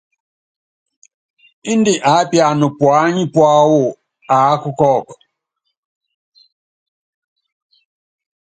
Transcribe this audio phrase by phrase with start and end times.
[1.71, 3.79] Índɛ aápiana puányi púawɔ,
[4.35, 5.13] aáka kɔ́ɔku.